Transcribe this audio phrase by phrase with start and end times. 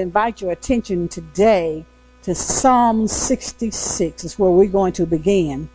[0.00, 1.84] invite your attention today
[2.22, 4.24] to Psalm 66.
[4.24, 5.68] It's where we're going to begin.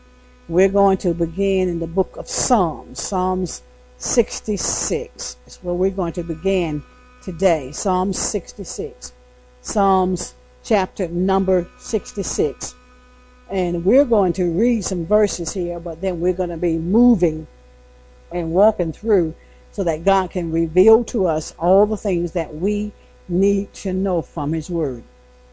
[0.48, 3.61] We're going to begin in the book of Psalms, Psalms
[3.98, 5.38] 66.
[5.46, 6.83] It's where we're going to begin
[7.24, 7.72] today.
[7.72, 9.14] Psalm 66.
[9.61, 12.76] Psalms chapter number 66.
[13.50, 17.48] And we're going to read some verses here, but then we're going to be moving
[18.32, 19.36] and walking through
[19.71, 22.92] so that God can reveal to us all the things that we
[23.28, 25.04] need to know from His Word.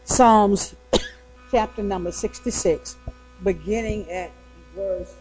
[0.05, 0.75] Psalms
[1.51, 2.95] chapter number 66,
[3.43, 4.31] beginning at
[4.75, 5.13] verse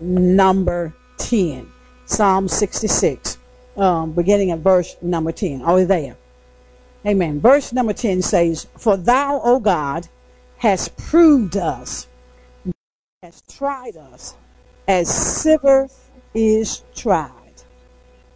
[0.00, 1.70] number 10.
[2.06, 3.38] Psalm 66,
[3.76, 5.62] um, beginning at verse number 10.
[5.62, 6.16] Are we there?
[7.06, 7.40] Amen.
[7.40, 10.08] Verse number 10 says, For thou, O God,
[10.58, 12.06] hast proved us,
[13.22, 14.34] hast tried us,
[14.86, 15.88] as silver
[16.34, 17.30] is tried.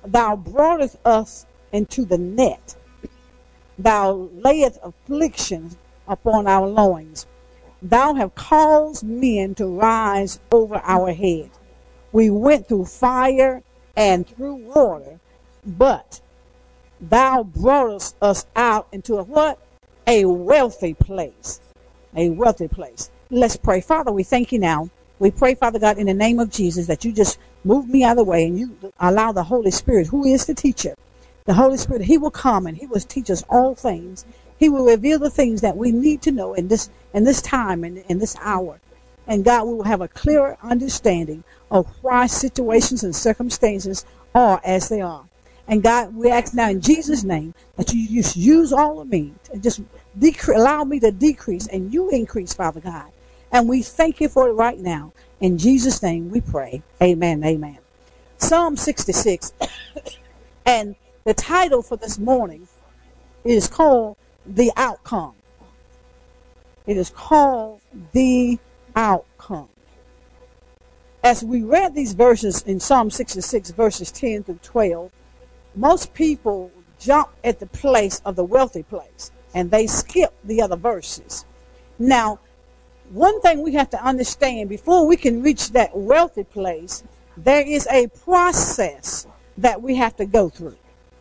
[0.05, 2.75] Thou broughtest us into the net.
[3.79, 5.77] Thou layest afflictions
[6.09, 7.27] upon our loins.
[7.83, 11.51] Thou have caused men to rise over our head.
[12.13, 13.63] We went through fire
[13.97, 15.21] and through water,
[15.67, 16.21] but
[17.01, 19.59] thou broughtest us out into a what?
[20.07, 21.61] A wealthy place.
[22.15, 23.11] A wealthy place.
[23.31, 23.81] Let's pray.
[23.81, 24.89] Father, we thank you now.
[25.19, 28.13] We pray, Father God, in the name of Jesus, that you just move me out
[28.13, 30.95] of the way and you allow the Holy Spirit, who is the teacher,
[31.47, 34.25] the Holy Spirit, He will come and He will teach us all things.
[34.59, 37.85] He will reveal the things that we need to know in this in this time
[37.85, 38.81] and in this hour.
[39.27, 44.89] And God, we will have a clearer understanding of why situations and circumstances are as
[44.89, 45.25] they are.
[45.69, 49.35] And God, we ask now in Jesus' name that you just use all of me
[49.53, 49.81] and just
[50.19, 53.11] decre- allow me to decrease and you increase, Father God.
[53.51, 55.13] And we thank you for it right now.
[55.41, 56.83] In Jesus' name we pray.
[57.03, 57.43] Amen.
[57.45, 57.79] Amen.
[58.39, 59.53] Psalm 66.
[60.67, 60.95] and
[61.27, 62.69] the title for this morning
[63.43, 65.35] is called The Outcome.
[66.87, 67.81] It is called
[68.13, 68.61] The
[68.95, 69.69] Outcome.
[71.25, 75.11] As we read these verses in Psalm 66, verses 10 through 12,
[75.75, 76.71] most people
[77.01, 81.45] jump at the place of the wealthy place and they skip the other verses.
[81.99, 82.39] Now,
[83.11, 87.03] one thing we have to understand before we can reach that wealthy place,
[87.37, 89.27] there is a process
[89.59, 90.77] that we have to go through.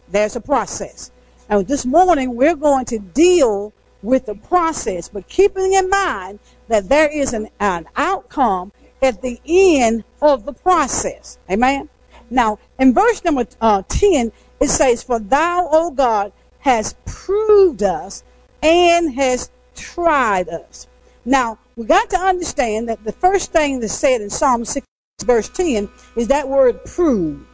[0.09, 1.11] There's a process.
[1.49, 6.89] And this morning we're going to deal with the process, but keeping in mind that
[6.89, 8.71] there is an, an outcome
[9.01, 11.37] at the end of the process.
[11.49, 11.89] Amen.
[12.29, 18.23] Now, in verse number uh, 10, it says, For thou, O God, has proved us
[18.63, 20.87] and has tried us.
[21.25, 24.85] Now, we got to understand that the first thing that's said in Psalm 6,
[25.23, 27.45] verse 10 is that word prove.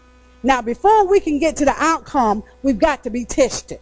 [0.44, 3.80] Now, before we can get to the outcome, we've got to be tested.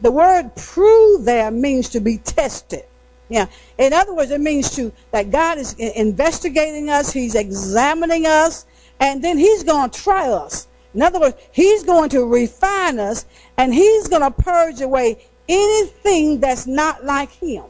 [0.00, 2.84] The word prove there means to be tested.
[3.28, 3.46] Yeah.
[3.78, 8.66] In other words, it means to that God is investigating us, He's examining us,
[8.98, 10.66] and then He's going to try us.
[10.94, 13.24] In other words, He's going to refine us,
[13.56, 17.64] and He's going to purge away anything that's not like Him.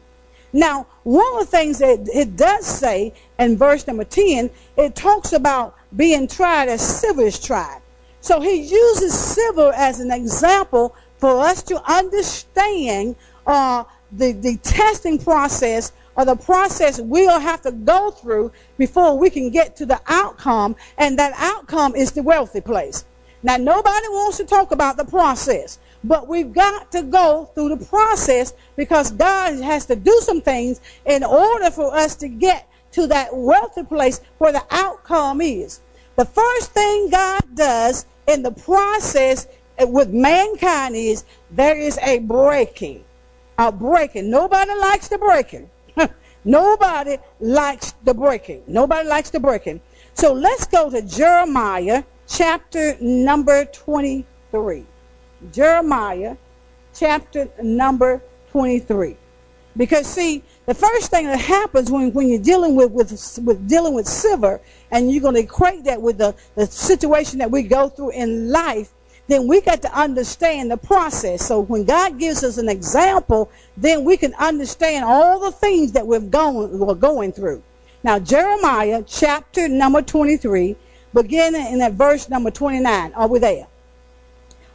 [0.52, 5.32] Now, one of the things that it does say in verse number 10, it talks
[5.32, 7.79] about being tried as silver is tried.
[8.20, 13.16] So he uses silver as an example for us to understand
[13.46, 19.30] uh, the, the testing process or the process we'll have to go through before we
[19.30, 23.04] can get to the outcome, and that outcome is the wealthy place.
[23.42, 27.84] Now, nobody wants to talk about the process, but we've got to go through the
[27.86, 33.06] process because God has to do some things in order for us to get to
[33.06, 35.80] that wealthy place where the outcome is.
[36.20, 39.46] The first thing God does in the process
[39.78, 43.02] with mankind is there is a breaking.
[43.58, 44.28] A breaking.
[44.28, 45.70] Nobody likes the breaking.
[46.44, 48.62] Nobody likes the breaking.
[48.66, 49.80] Nobody likes the breaking.
[50.12, 54.84] So let's go to Jeremiah chapter number 23.
[55.52, 56.36] Jeremiah
[56.94, 58.20] chapter number
[58.50, 59.16] 23.
[59.74, 63.10] Because see, the first thing that happens when, when you're dealing with, with,
[63.42, 64.60] with dealing with silver
[64.92, 68.48] and you're going to equate that with the, the situation that we go through in
[68.50, 68.92] life,
[69.26, 71.44] then we got to understand the process.
[71.44, 76.06] So when God gives us an example, then we can understand all the things that
[76.06, 77.64] we've gone, we're going through.
[78.04, 80.76] Now, Jeremiah chapter number 23,
[81.12, 83.12] beginning in at verse number 29.
[83.14, 83.66] Are we there?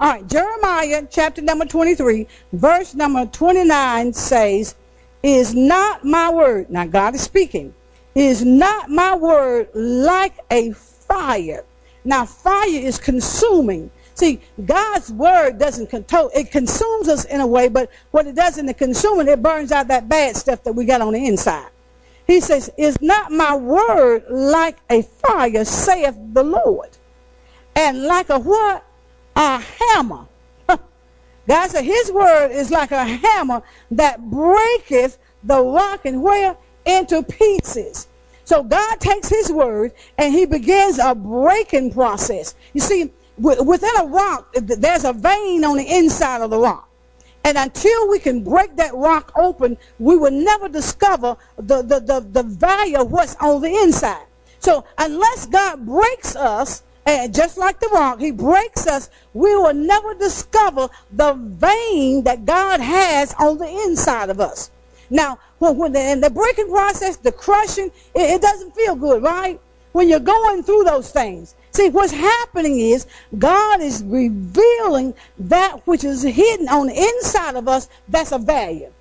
[0.02, 4.76] All right, Jeremiah chapter number 23, verse number 29 says,
[5.26, 7.74] Is not my word, now God is speaking,
[8.14, 11.66] is not my word like a fire?
[12.04, 13.90] Now, fire is consuming.
[14.14, 18.60] See, God's word doesn't control, it consumes us in a way, but what it does
[18.60, 21.72] in the consuming, it burns out that bad stuff that we got on the inside.
[22.28, 26.90] He says, Is not my word like a fire, saith the Lord?
[27.76, 28.86] And like a what?
[29.36, 30.28] A hammer.
[31.48, 33.62] God said his word is like a hammer
[33.92, 36.58] that breaketh the rock and where?
[36.86, 38.08] Into pieces.
[38.46, 42.56] So God takes his word and he begins a breaking process.
[42.74, 46.90] You see, within a rock, there's a vein on the inside of the rock.
[47.44, 52.20] And until we can break that rock open, we will never discover the, the, the,
[52.20, 54.26] the value of what's on the inside.
[54.60, 59.74] So unless God breaks us, and just like the rock, he breaks us, we will
[59.74, 64.72] never discover the vein that God has on the inside of us.
[65.10, 69.22] Now, when, when the, in the breaking process, the crushing, it, it doesn't feel good,
[69.22, 69.60] right?
[69.92, 71.56] When you're going through those things.
[71.72, 73.06] See, what's happening is
[73.38, 78.92] God is revealing that which is hidden on the inside of us that's of value.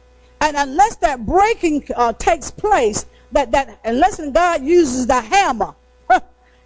[0.40, 5.74] And unless that breaking uh, takes place, that, that unless God uses the hammer,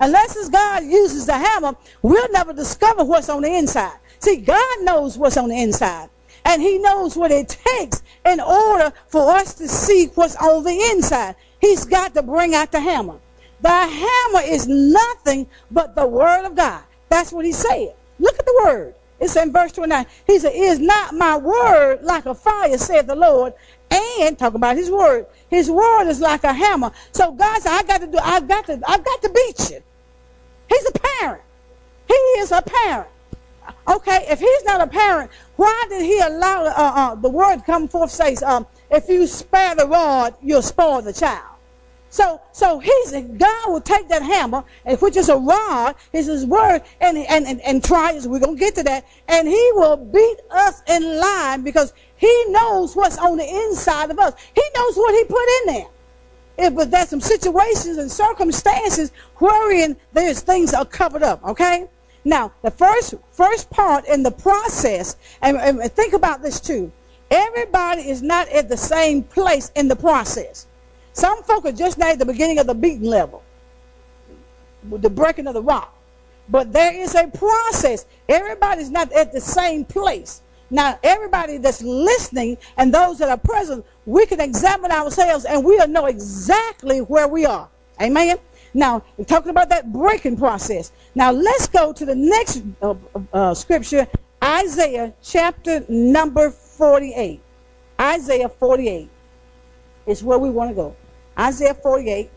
[0.01, 3.99] unless God uses the hammer, we'll never discover what's on the inside.
[4.21, 6.11] See, God knows what's on the inside.
[6.45, 10.91] And he knows what it takes in order for us to see what's on the
[10.93, 11.37] inside.
[11.61, 13.19] He's got to bring out the hammer.
[13.61, 16.83] The hammer is nothing but the word of God.
[17.09, 17.95] That's what he said.
[18.19, 18.95] Look at the word.
[19.21, 20.07] It's in verse 29.
[20.27, 23.53] He said, Is not my word like a fire, said the Lord?
[23.91, 25.27] And talk about his word.
[25.51, 26.93] His word is like a hammer.
[27.13, 29.83] So God said, I got to do, I've got to, I've got to beat you.
[30.69, 31.43] He's a parent.
[32.07, 33.09] He is a parent.
[33.87, 37.89] Okay, if he's not a parent, why did he allow uh, uh, the word come
[37.89, 41.59] forth says, um, if you spare the rod, you'll spoil the child.
[42.11, 44.65] So, so he's God will take that hammer,
[45.01, 48.27] which is a rod, is his word, and and and, and try us.
[48.27, 52.97] We're gonna get to that, and he will beat us in line because he knows
[52.97, 54.35] what's on the inside of us.
[54.55, 55.87] He knows what he put in there.
[56.59, 61.43] But there's some situations and circumstances wherein there's things are covered up.
[61.45, 61.89] Okay.
[62.25, 66.91] Now, the first first part in the process, and, and think about this too.
[67.31, 70.67] Everybody is not at the same place in the process.
[71.13, 73.43] Some folk are just now at the beginning of the beating level,
[74.85, 75.95] the breaking of the rock.
[76.49, 78.07] But there is a process.
[78.29, 80.41] Everybody's not at the same place.
[80.71, 85.89] Now, everybody that's listening and those that are present, we can examine ourselves and we'll
[85.89, 87.69] know exactly where we are.
[88.01, 88.39] Amen?
[88.75, 90.93] Now, we're talking about that breaking process.
[91.15, 92.95] Now, let's go to the next uh,
[93.33, 94.07] uh, scripture,
[94.45, 97.41] Isaiah chapter number 48.
[98.01, 99.09] Isaiah 48
[100.07, 100.97] is where we want to go.
[101.39, 102.31] Isaiah 48.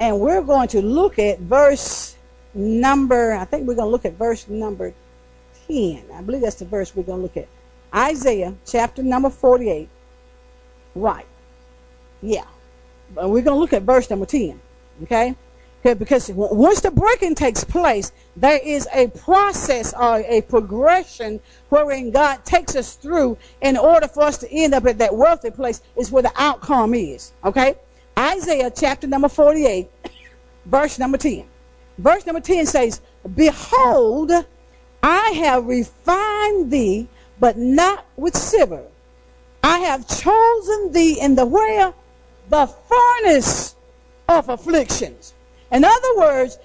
[0.00, 2.16] And we're going to look at verse
[2.54, 4.92] number, I think we're going to look at verse number
[5.72, 6.04] 10.
[6.14, 7.48] I believe that's the verse we're going to look at.
[7.94, 9.88] Isaiah chapter number 48.
[10.94, 11.26] Right.
[12.20, 12.44] Yeah.
[13.14, 14.60] But we're going to look at verse number 10.
[15.04, 15.34] Okay?
[15.82, 21.40] Because once the breaking takes place, there is a process or a progression
[21.70, 25.50] wherein God takes us through in order for us to end up at that wealthy
[25.50, 27.32] place is where the outcome is.
[27.44, 27.74] Okay?
[28.16, 29.90] Isaiah chapter number 48,
[30.66, 31.44] verse number 10.
[31.98, 33.00] Verse number 10 says,
[33.34, 34.30] Behold,
[35.02, 37.08] I have refined thee,
[37.40, 38.84] but not with silver.
[39.62, 41.92] I have chosen thee in the where?
[42.48, 43.74] The furnace
[44.28, 45.34] of afflictions.
[45.70, 46.58] In other words,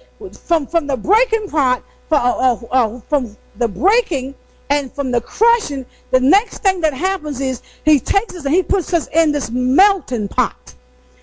[0.44, 4.34] from, from the breaking part, uh, uh, uh, from the breaking
[4.70, 8.62] and from the crushing, the next thing that happens is he takes us and he
[8.62, 10.74] puts us in this melting pot.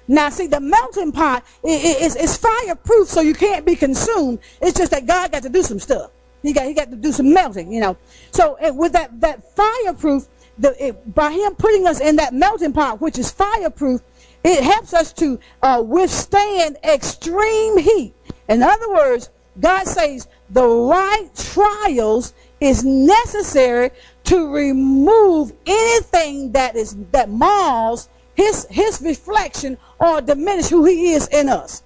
[0.07, 4.39] Now, see, the melting pot is, is fireproof, so you can't be consumed.
[4.61, 6.11] It's just that God got to do some stuff.
[6.45, 7.97] He got, he got to do some melting, you know.
[8.31, 12.73] So it, with that, that fireproof, the, it, by him putting us in that melting
[12.73, 14.01] pot, which is fireproof,
[14.43, 18.13] it helps us to uh, withstand extreme heat.
[18.47, 23.91] In other words, God says the right trials is necessary
[24.25, 31.27] to remove anything that is that mars his his reflection or diminish who he is
[31.29, 31.83] in us.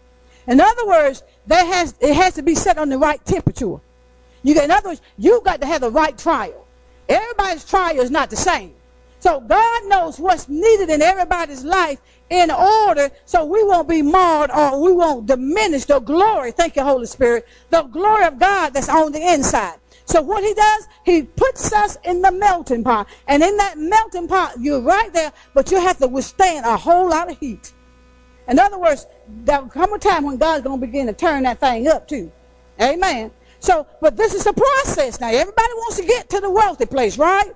[0.48, 3.78] In other words, there has it has to be set on the right temperature.
[4.44, 6.66] You get, in other words, you got to have the right trial.
[7.08, 8.74] Everybody's trial is not the same.
[9.20, 14.52] So God knows what's needed in everybody's life in order so we won't be marred
[14.52, 16.52] or we won't diminish the glory.
[16.52, 17.48] Thank you, Holy Spirit.
[17.70, 19.80] The glory of God that's on the inside.
[20.06, 23.08] So what he does, he puts us in the melting pot.
[23.28, 27.10] And in that melting pot, you're right there, but you have to withstand a whole
[27.10, 27.74] lot of heat.
[28.48, 29.06] In other words,
[29.44, 32.32] there'll come a time when God's going to begin to turn that thing up too.
[32.82, 33.32] Amen.
[33.60, 35.28] So, but this is a process now.
[35.28, 37.52] Everybody wants to get to the wealthy place, right?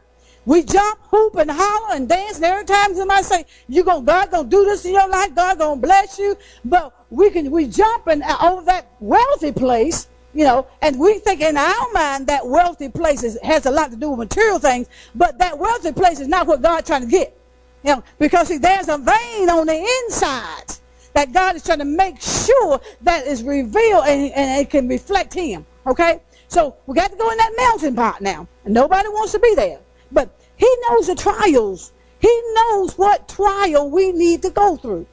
[0.46, 4.30] We jump, hoop, and holler and dance, and every time somebody say, "You gonna God
[4.30, 5.34] gonna do this in your life?
[5.34, 10.08] God gonna bless you." But we can we jump and uh, over that wealthy place,
[10.34, 13.92] you know, and we think in our mind that wealthy place is, has a lot
[13.92, 17.08] to do with material things, but that wealthy place is not what God's trying to
[17.08, 17.38] get,
[17.84, 20.66] you know, because see, there's a vein on the inside
[21.14, 25.34] that God is trying to make sure that is revealed and, and it can reflect
[25.34, 25.66] Him.
[25.86, 29.40] Okay, so we got to go in that mountain pot now, and nobody wants to
[29.40, 29.80] be there.
[30.12, 31.92] But he knows the trials.
[32.20, 35.06] He knows what trial we need to go through.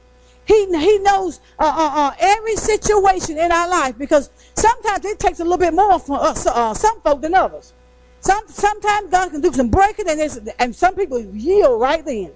[0.45, 5.39] He, he knows uh, uh, uh, every situation in our life because sometimes it takes
[5.39, 7.73] a little bit more for us, uh, some folk than others.
[8.21, 12.31] Some, sometimes God can do some breaking and, and some people yield right then.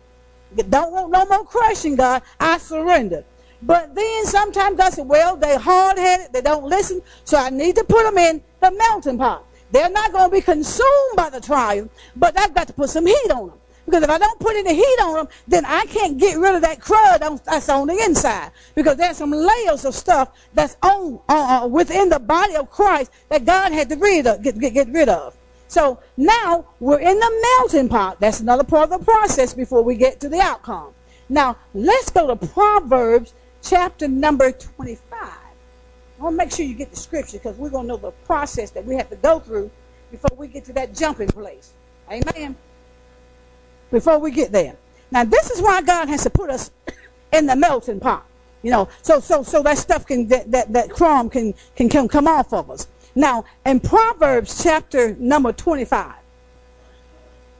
[0.69, 2.21] Don't want no more crushing, God.
[2.39, 3.23] I surrender.
[3.65, 6.31] But then sometimes God said, well, they're hard-headed.
[6.31, 7.01] They don't listen.
[7.24, 9.43] So I need to put them in the melting pot.
[9.72, 13.07] They're not going to be consumed by the trial, but I've got to put some
[13.07, 13.57] heat on them.
[13.86, 16.62] Because if I don't put any heat on them, then I can't get rid of
[16.62, 18.51] that crud on, that's on the inside.
[18.75, 23.12] Because there's some layers of stuff that's on uh, uh, within the body of Christ
[23.29, 25.36] that God had to rid of, get, get, get rid of.
[25.67, 28.19] So now we're in the melting pot.
[28.19, 30.93] That's another part of the process before we get to the outcome.
[31.29, 33.34] Now let's go to Proverbs
[33.65, 35.01] chapter number 25.
[35.12, 38.12] I want to make sure you get the scripture because we're going to know the
[38.25, 39.69] process that we have to go through
[40.12, 41.74] before we get to that jumping place.
[42.10, 42.55] Amen.
[43.91, 44.75] Before we get there.
[45.12, 46.72] Now, this is why God has to put us
[47.34, 48.25] in the melting pot.
[48.63, 52.07] You know, so so so that stuff can that that, that crumb can, can can
[52.07, 52.88] come off of us.
[53.13, 56.13] Now, in Proverbs chapter number 25.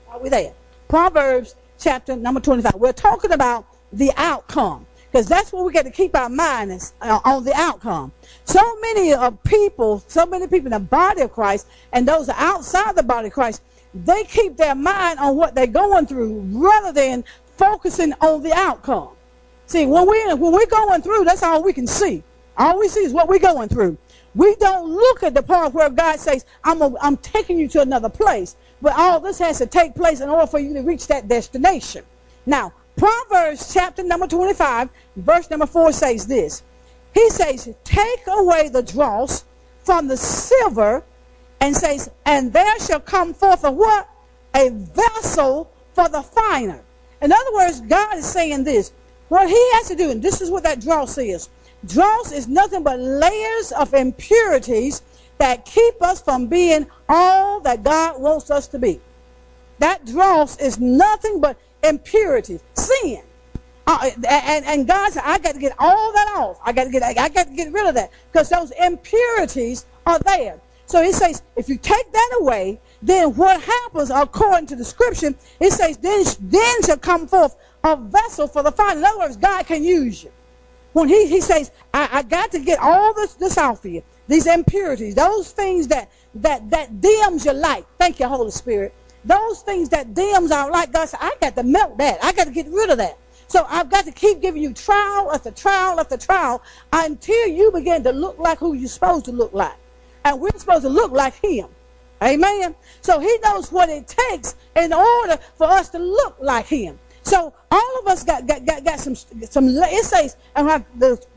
[0.10, 0.54] Are we there?
[0.88, 2.74] Proverbs chapter number 25.
[2.76, 4.85] We're talking about the outcome
[5.16, 8.12] because that's what we got to keep our minds uh, on the outcome.
[8.44, 12.98] So many of people, so many people in the body of Christ and those outside
[12.98, 13.62] the body of Christ,
[13.94, 17.24] they keep their mind on what they're going through rather than
[17.56, 19.12] focusing on the outcome.
[19.68, 22.22] See, when we when we're going through, that's all we can see.
[22.58, 23.98] All we see is what we're going through.
[24.36, 27.82] We don't look at the part where God says, I'm, a, I'm taking you to
[27.82, 28.58] another place.
[28.82, 32.04] But all this has to take place in order for you to reach that destination.
[32.46, 36.64] Now, Proverbs chapter number 25, verse number 4 says this.
[37.14, 39.44] He says, Take away the dross
[39.84, 41.04] from the silver,
[41.60, 44.10] and says, And there shall come forth a what?
[44.54, 46.82] A vessel for the finer.
[47.22, 48.92] In other words, God is saying this.
[49.30, 51.50] What he has to do, and this is what that dross is.
[51.86, 55.02] Dross is nothing but layers of impurities
[55.38, 59.02] that keep us from being all that God wants us to be.
[59.80, 63.22] That dross is nothing but impurities, sin.
[63.88, 66.60] Uh, and, and God said, I got to get all that off.
[66.66, 70.20] I got to get, I got to get rid of that because those impurities are
[70.20, 70.60] there.
[70.88, 75.34] So he says, if you take that away, then what happens according to the scripture?
[75.60, 78.98] It says, then, then shall come forth a vessel for the fire.
[78.98, 80.32] In other words, God can use you.
[80.94, 84.04] When he, he says, I, I got to get all this, this off of you,
[84.28, 87.86] these impurities, those things that, that, that dims your light.
[88.00, 88.94] Thank you, Holy Spirit.
[89.26, 92.24] Those things that dims our light, God said, I got to melt that.
[92.24, 93.18] I got to get rid of that.
[93.48, 96.62] So I've got to keep giving you trial after trial after trial
[96.94, 99.76] until you begin to look like who you're supposed to look like.
[100.24, 101.68] And we're supposed to look like him.
[102.24, 102.76] Amen.
[103.02, 106.98] So he knows what it takes in order for us to look like him.
[107.24, 110.86] So all of us got got, got, got some some it says and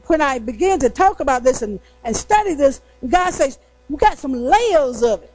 [0.07, 4.19] when I begin to talk about this and, and study this, God says we got
[4.19, 5.33] some layers of it.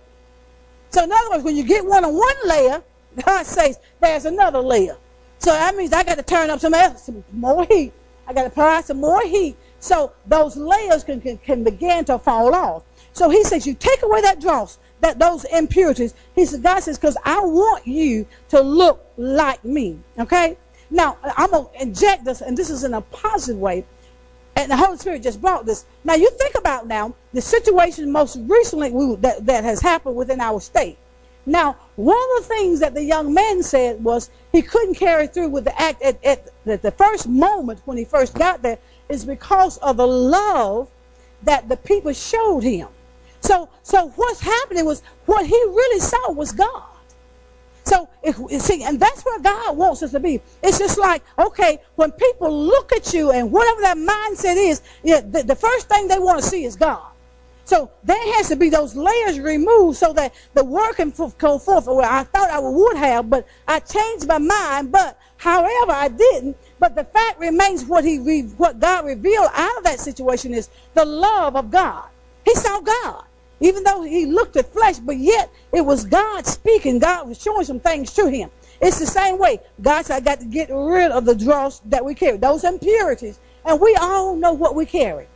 [0.94, 2.84] So in other words, when you get one on one layer,
[3.26, 4.96] God says there's another layer.
[5.40, 7.92] So that means I got to turn up some, some more heat.
[8.28, 12.20] I got to apply some more heat so those layers can, can, can begin to
[12.20, 12.84] fall off.
[13.12, 16.14] So he says, you take away that dross, that those impurities.
[16.36, 20.00] He says, God says, because I want you to look like me.
[20.20, 20.58] Okay?
[20.92, 23.84] Now, I'm going to inject this, and this is in a positive way.
[24.56, 25.86] And the Holy Spirit just brought this.
[26.04, 30.62] Now, you think about now the situation most recently that, that has happened within our
[30.62, 30.98] state.
[31.46, 35.50] Now, one of the things that the young man said was he couldn't carry through
[35.50, 38.78] with the act at, at, at, the first moment when he first got there
[39.10, 40.90] is because of the love
[41.44, 42.88] that the people showed him.
[43.42, 46.84] So, so what's happening was what he really saw was God.
[47.84, 50.42] So, if, see, and that's where God wants us to be.
[50.62, 55.44] It's just like, okay, when people look at you and whatever that mindset is, the,
[55.46, 57.14] the first thing they want to see is God.
[57.66, 61.86] So there has to be those layers removed so that the word can go forth.
[61.88, 64.92] Well, I thought I would have, but I changed my mind.
[64.92, 66.58] But however, I didn't.
[66.80, 68.18] But the fact remains what he
[68.58, 72.10] what God revealed out of that situation is the love of God.
[72.44, 73.24] He saw God.
[73.64, 77.00] Even though he looked at flesh, but yet it was God speaking.
[77.00, 78.50] God was showing some things to him.
[78.82, 79.62] It's the same way.
[79.82, 83.40] God said, I got to get rid of the dross that we carry, those impurities.
[83.64, 85.28] And we all know what we carry.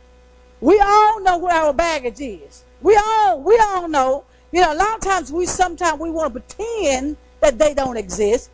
[0.60, 2.64] We all know what our baggage is.
[2.82, 4.24] We all, we all know.
[4.52, 7.96] You know, a lot of times we sometimes we want to pretend that they don't
[7.96, 8.50] exist,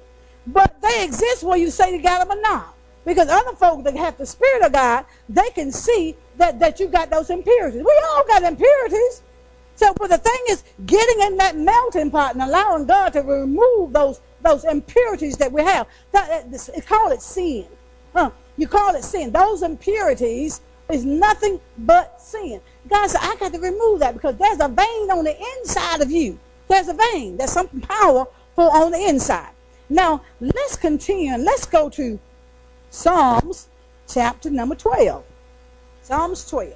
[0.47, 2.75] but they exist whether you say you got them or not.
[3.05, 6.87] Because other folks that have the Spirit of God, they can see that, that you
[6.87, 7.83] got those impurities.
[7.83, 9.23] We all got impurities.
[9.77, 13.93] So, but the thing is, getting in that melting pot and allowing God to remove
[13.93, 15.89] those those impurities that we have.
[16.13, 17.67] That, that, call it sin.
[18.13, 18.31] Huh?
[18.57, 19.33] You call it sin.
[19.33, 22.61] Those impurities is nothing but sin.
[22.89, 26.11] God said, I got to remove that because there's a vein on the inside of
[26.11, 26.39] you.
[26.69, 27.37] There's a vein.
[27.37, 29.51] There's something powerful on the inside.
[29.89, 32.19] Now, let's continue let's go to
[32.91, 33.69] Psalms
[34.09, 35.25] chapter number 12.
[36.03, 36.75] Psalms 12.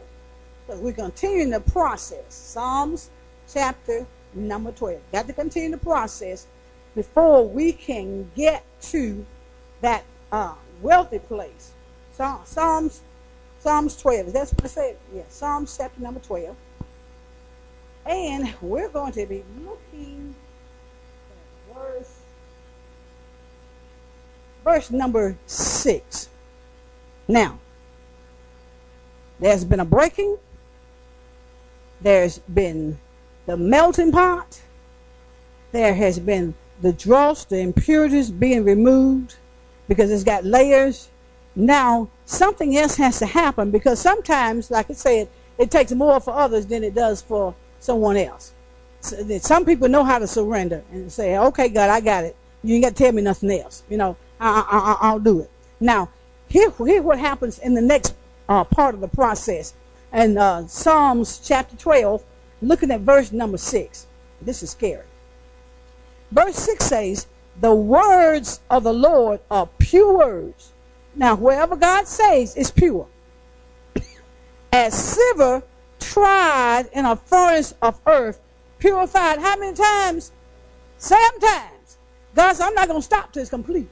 [0.69, 2.25] So we're continuing the process.
[2.29, 3.09] Psalms
[3.51, 5.01] chapter number 12.
[5.13, 6.47] Got to continue the process
[6.95, 9.25] before we can get to
[9.81, 11.73] that uh, wealthy place.
[12.13, 13.01] Psalms,
[13.61, 14.31] Psalms 12.
[14.35, 14.97] That's what I said.
[15.15, 16.55] Yeah, Psalms chapter number 12.
[18.05, 20.35] And we're going to be looking
[21.31, 22.15] at verse,
[24.65, 26.29] verse number 6.
[27.27, 27.59] Now,
[29.41, 30.37] there's been a breaking.
[32.01, 32.99] There's been
[33.47, 34.61] the melting pot.
[35.73, 39.37] There has been the dross, the impurities being removed
[39.89, 41.09] because it's got layers.
[41.57, 45.29] Now, something else has to happen because sometimes, like I said,
[45.59, 48.53] it takes more for others than it does for someone else.
[49.01, 52.37] So some people know how to surrender and say, okay, God, I got it.
[52.63, 53.83] You ain't got to tell me nothing else.
[53.89, 55.51] You know, I, will do it.
[55.81, 56.11] Now,
[56.49, 58.15] here, here what happens in the next
[58.49, 59.75] uh, part of the process.
[60.13, 62.25] And uh, Psalms chapter 12,
[62.63, 64.07] looking at verse number 6.
[64.41, 65.05] This is scary.
[66.31, 67.27] Verse 6 says,
[67.61, 70.73] The words of the Lord are pure words.
[71.15, 73.07] Now, wherever God says is pure.
[74.73, 75.63] As silver
[75.99, 78.41] tried in a furnace of earth,
[78.79, 80.33] purified how many times?
[80.99, 81.99] Seven times.
[82.35, 83.89] God said, I'm not going to stop till it's complete.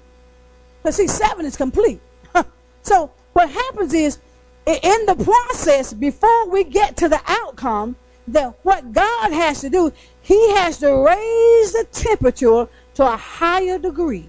[0.82, 2.00] Because see, seven is complete.
[2.82, 4.18] so what happens is,
[4.66, 7.96] in the process, before we get to the outcome,
[8.28, 13.78] that what God has to do, He has to raise the temperature to a higher
[13.78, 14.28] degree.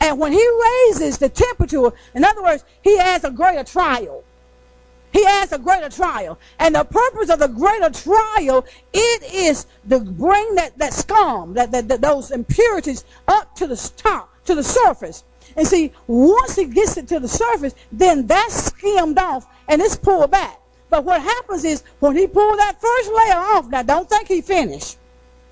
[0.00, 0.46] And when He
[0.86, 4.24] raises the temperature, in other words, He adds a greater trial.
[5.10, 6.38] He adds a greater trial.
[6.58, 11.72] And the purpose of the greater trial, it is to bring that, that scum, that,
[11.72, 15.24] that, that those impurities up to the top, to the surface.
[15.58, 19.96] And see, once he gets it to the surface, then that's skimmed off and it's
[19.96, 20.60] pulled back.
[20.88, 24.40] But what happens is when he pulled that first layer off, now don't think he
[24.40, 24.98] finished.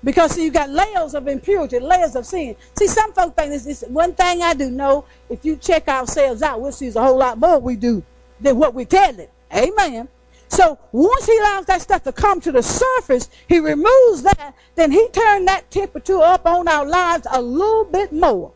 [0.05, 2.55] Because see, you got layers of impurity, layers of sin.
[2.79, 5.03] See, some folks think this is one thing I do know.
[5.29, 8.01] If you check ourselves out, we'll see a whole lot more we do
[8.39, 9.29] than what we tell it.
[9.53, 10.07] Amen.
[10.47, 14.89] So once he allows that stuff to come to the surface, he removes that, then
[14.93, 18.53] he turned that temperature up on our lives a little bit more.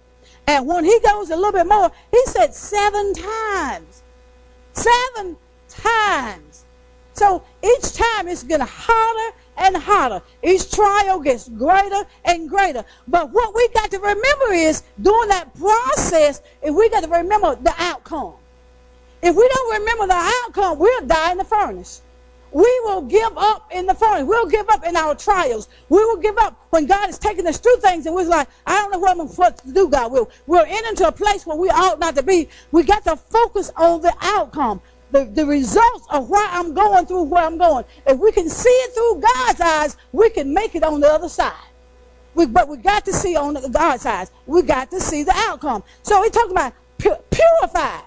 [0.48, 4.04] And when he goes a little bit more, he said seven times.
[4.74, 5.38] Seven
[5.70, 6.66] times.
[7.14, 10.22] So each time it's getting hotter and hotter.
[10.44, 12.84] Each trial gets greater and greater.
[13.08, 17.56] But what we got to remember is during that process, if we got to remember
[17.56, 18.34] the outcome.
[19.22, 22.02] If we don't remember the outcome, we'll die in the furnace.
[22.52, 24.26] We will give up in the furnace.
[24.26, 25.70] We'll give up in our trials.
[25.90, 28.76] We will give up when God is taking us through things and we're like, I
[28.76, 30.12] don't know what I'm supposed to do, God.
[30.12, 32.50] We're, we're in into a place where we ought not to be.
[32.72, 37.24] We got to focus on the outcome the, the results of why I'm going through
[37.24, 37.86] where I'm going.
[38.08, 41.30] If we can see it through God's eyes, we can make it on the other
[41.30, 41.54] side.
[42.34, 44.32] We, but we got to see on God's eyes.
[44.46, 45.84] We got to see the outcome.
[46.02, 48.04] So he's talking about purified.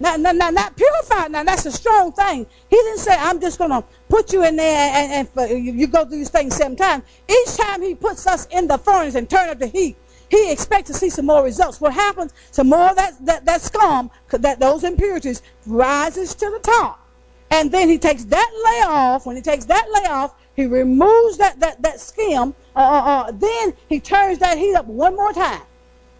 [0.00, 1.30] Now, now, now, not purified.
[1.30, 2.46] Now, that's a strong thing.
[2.68, 5.86] He didn't say, I'm just going to put you in there and, and, and you
[5.86, 7.04] go through these things seven times.
[7.28, 9.96] Each time he puts us in the furnace and turn up the heat,
[10.28, 11.80] he expects to see some more results.
[11.80, 12.34] What happens?
[12.50, 17.00] Some more of that, that, that scum, that those impurities rises to the top.
[17.50, 19.26] And then he takes that layer off.
[19.26, 22.54] When he takes that layer off, he removes that, that, that skim.
[22.74, 25.62] Uh, uh, uh, then he turns that heat up one more time.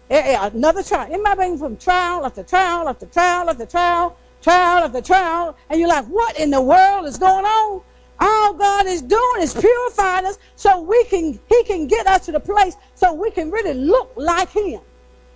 [0.09, 1.11] Eh, eh, another trial.
[1.11, 5.57] It might be from trial after trial after trial after trial, trial after trial.
[5.69, 7.81] And you're like, what in the world is going on?
[8.19, 12.31] All God is doing is purifying us so we can He can get us to
[12.31, 14.79] the place so we can really look like Him.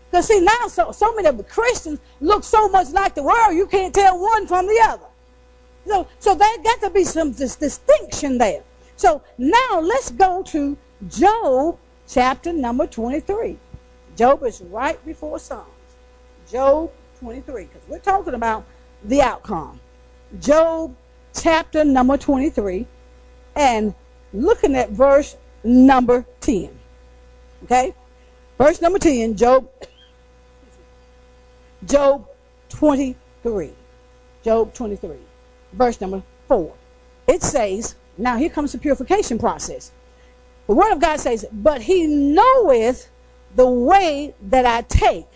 [0.09, 3.55] Because see now so so many of the Christians look so much like the world
[3.55, 5.05] you can't tell one from the other.
[5.87, 8.63] So so there got to be some distinction there.
[8.95, 10.77] So now let's go to
[11.09, 11.77] Job
[12.07, 13.57] chapter number 23.
[14.19, 15.65] Job is right before Psalms.
[16.51, 18.65] Job 23, because we're talking about
[19.05, 19.79] the outcome.
[20.41, 20.93] Job
[21.33, 22.85] chapter number 23
[23.55, 23.95] and
[24.33, 26.69] looking at verse number 10.
[27.63, 27.95] Okay?
[28.57, 29.69] Verse number 10, Job
[31.85, 32.27] Job
[32.67, 33.71] 23.
[34.43, 35.11] Job 23.
[35.71, 36.73] Verse number 4.
[37.29, 39.93] It says, now here comes the purification process.
[40.67, 43.07] The word of God says, but he knoweth
[43.55, 45.27] the way that I take.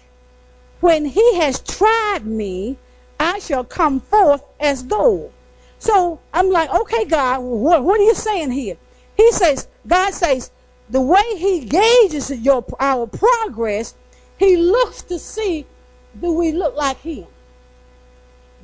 [0.80, 2.78] When he has tried me,
[3.20, 5.32] I shall come forth as gold.
[5.80, 8.78] So I'm like, okay, God, what, what are you saying here?
[9.16, 10.52] He says, God says,
[10.90, 13.96] the way he gauges your our progress,
[14.38, 15.66] he looks to see
[16.20, 17.26] do we look like him.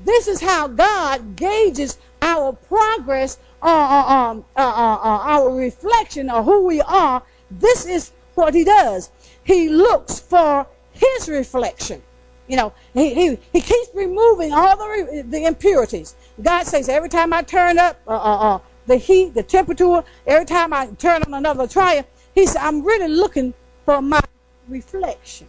[0.03, 6.29] This is how God gauges our progress, uh, uh, um, uh, uh, uh, our reflection
[6.29, 7.21] of who we are.
[7.51, 9.09] This is what he does.
[9.49, 12.03] He looks for his reflection.
[12.47, 16.13] You know, he, he, he keeps removing all the, the impurities.
[16.39, 20.45] God says, every time I turn up uh, uh, uh, the heat, the temperature, every
[20.45, 24.21] time I turn on another trial, he said, I'm really looking for my
[24.67, 25.47] reflection.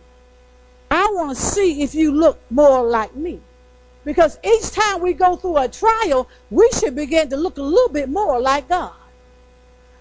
[0.91, 3.39] I want to see if you look more like me.
[4.07, 7.93] Because each time we go through a trial, we should begin to look a little
[7.93, 8.95] bit more like God.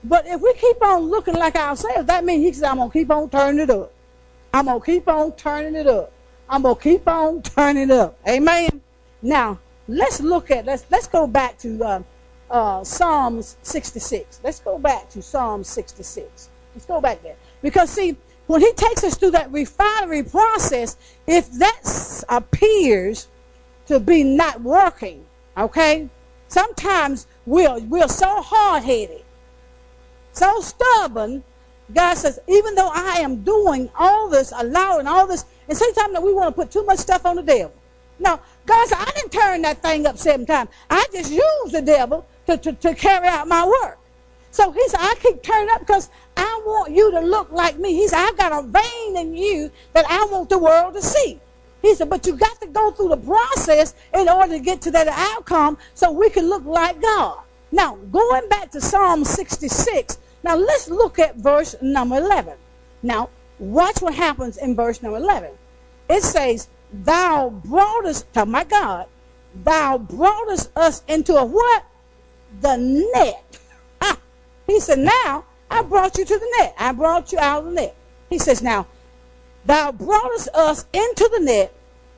[0.04, 2.94] But if we keep on looking like ourselves, that means he said, I'm going to
[2.98, 3.92] keep on turning it up.
[4.54, 6.12] I'm going to keep on turning it up.
[6.50, 8.18] I'm going to keep on turning it up.
[8.28, 8.82] Amen.
[9.22, 12.04] Now, let's look at, let's, let's go back to uh,
[12.50, 14.40] uh, Psalms 66.
[14.44, 16.50] Let's go back to Psalm 66.
[16.74, 17.36] Let's go back there.
[17.62, 18.16] Because, see,
[18.48, 23.28] when he takes us through that refinery process, if that appears
[23.88, 25.26] to be not working,
[25.58, 26.10] okay,
[26.48, 29.24] sometimes we're, we're so hard headed,
[30.40, 31.44] so stubborn.
[31.94, 36.34] God says, even though I am doing all this, allowing all this, and sometimes we
[36.34, 37.74] want to put too much stuff on the devil.
[38.20, 40.70] No, God said, I didn't turn that thing up seven times.
[40.90, 43.98] I just used the devil to, to, to carry out my work.
[44.52, 47.94] So he said, I keep turning up because I want you to look like me.
[47.94, 51.40] He said, I've got a vein in you that I want the world to see.
[51.82, 54.92] He said, but you got to go through the process in order to get to
[54.92, 57.40] that outcome so we can look like God.
[57.72, 62.54] Now, going back to Psalm 66, now let's look at verse number 11.
[63.04, 65.52] Now, watch what happens in verse number 11.
[66.10, 69.08] It says, Thou broughtest, to my God,
[69.64, 71.86] thou broughtest us into a what?
[72.62, 72.78] The
[73.14, 73.44] net.
[74.02, 74.18] Ah,
[74.66, 76.74] he said, Now I brought you to the net.
[76.80, 77.96] I brought you out of the net.
[78.30, 78.88] He says, Now,
[79.66, 81.74] thou broughtest us into the net,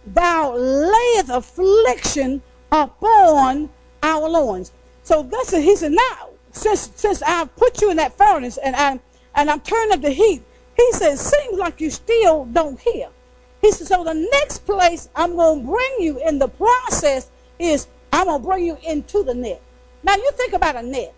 [0.05, 3.69] thou layest affliction upon
[4.03, 4.71] our loins.
[5.03, 8.99] So listen, he said, now, since since I've put you in that furnace and I'm
[9.35, 10.41] and I'm turning up the heat,
[10.75, 13.09] he says, seems like you still don't hear.
[13.61, 18.27] He said, so the next place I'm to bring you in the process is I'm
[18.27, 19.61] to bring you into the net.
[20.03, 21.13] Now you think about a net.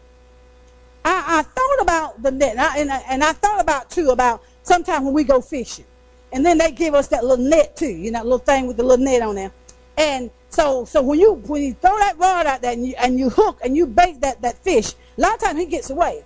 [1.06, 4.10] I, I thought about the net, and I, and I, and I thought about too
[4.10, 5.86] about sometimes when we go fishing,
[6.32, 8.78] and then they give us that little net too, you know, that little thing with
[8.78, 9.52] the little net on there,
[9.98, 13.18] and so so when you when you throw that rod out there and you, and
[13.18, 16.24] you hook and you bait that that fish, a lot of times he gets away.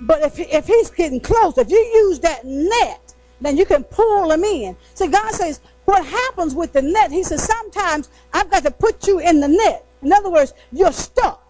[0.00, 4.30] But if if he's getting close, if you use that net, then you can pull
[4.30, 4.76] him in.
[4.94, 7.10] So God says, what happens with the net?
[7.10, 9.84] He says sometimes I've got to put you in the net.
[10.02, 11.44] In other words, you're stuck.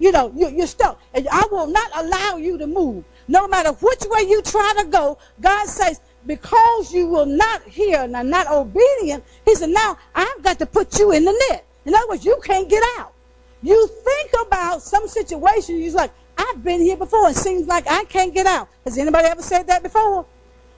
[0.00, 0.98] You know, you, you're stuck.
[1.12, 3.04] And I will not allow you to move.
[3.28, 8.00] No matter which way you try to go, God says, because you will not hear
[8.00, 11.66] and are not obedient, he said, now I've got to put you in the net.
[11.84, 13.12] In other words, you can't get out.
[13.62, 17.28] You think about some situation, you're like, I've been here before.
[17.28, 18.68] It seems like I can't get out.
[18.84, 20.24] Has anybody ever said that before?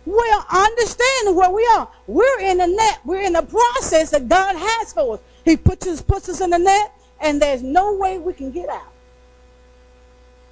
[0.04, 1.88] Well, understand where we are.
[2.08, 3.00] We're in the net.
[3.04, 5.20] We're in the process that God has for us.
[5.44, 8.68] He puts us, puts us in the net, and there's no way we can get
[8.68, 8.92] out.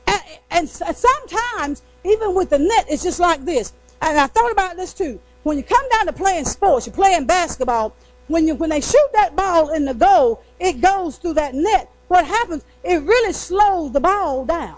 [0.07, 3.73] And, and sometimes, even with the net, it's just like this.
[4.01, 5.21] And I thought about this too.
[5.43, 7.95] When you come down to playing sports, you're playing basketball,
[8.29, 11.91] when, you, when they shoot that ball in the goal, it goes through that net.
[12.09, 14.77] What happens, it really slows the ball down.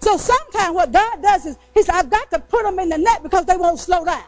[0.00, 2.98] So sometimes what God does is, He says, I've got to put them in the
[2.98, 4.24] net because they won't slow down.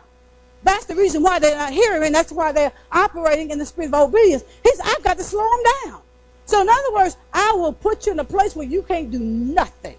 [0.62, 2.04] That's the reason why they're not hearing.
[2.04, 4.44] And that's why they're operating in the spirit of obedience.
[4.62, 6.02] He says, I've got to slow them down.
[6.46, 9.18] So in other words, I will put you in a place where you can't do
[9.18, 9.96] nothing.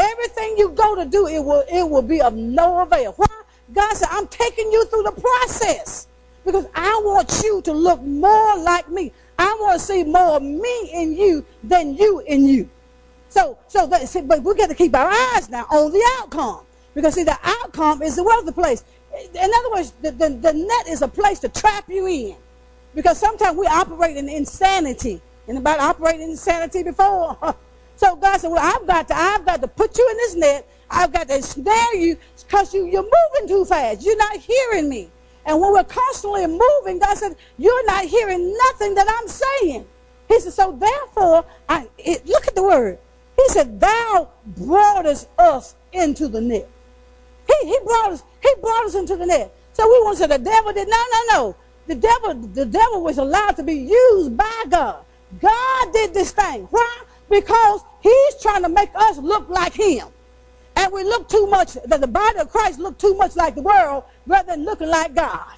[0.00, 3.12] Everything you go to do, it will, it will be of no avail.
[3.12, 3.26] Why?
[3.72, 6.08] God said, I'm taking you through the process
[6.44, 9.12] because I want you to look more like me.
[9.38, 12.68] I want to see more of me in you than you in you.
[13.28, 16.64] So, so that, see, but we got to keep our eyes now on the outcome.
[16.94, 18.84] Because see, the outcome is the wealthy place.
[19.34, 22.36] In other words, the, the, the net is a place to trap you in.
[22.94, 25.20] Because sometimes we operate in insanity.
[25.46, 27.36] Anybody operating in insanity before?
[28.00, 30.66] so God said, Well, I've got to, I've got to put you in this net.
[30.88, 34.02] I've got to snare you because you, you're moving too fast.
[34.02, 35.10] You're not hearing me.
[35.44, 39.86] And when we're constantly moving, God said, You're not hearing nothing that I'm saying.
[40.28, 42.98] He said, So therefore, I, it, look at the word.
[43.36, 46.66] He said, Thou broughtest us into the net.
[47.46, 49.54] He, he brought us, he brought us into the net.
[49.74, 51.56] So we want to say the devil did no, no, no.
[51.86, 55.04] The devil, the devil was allowed to be used by God.
[55.38, 56.62] God did this thing.
[56.70, 57.02] Why?
[57.30, 60.08] Because he's trying to make us look like him.
[60.76, 63.62] And we look too much, that the body of Christ look too much like the
[63.62, 65.54] world rather than looking like God.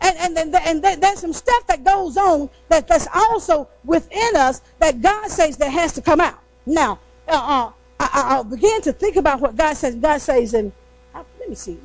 [0.00, 4.60] And, and, and, and there's some stuff that goes on that, that's also within us
[4.78, 6.38] that God says that has to come out.
[6.66, 9.94] Now, uh, uh, I, will begin to think about what God says.
[9.94, 10.72] God says, and
[11.14, 11.78] let me see,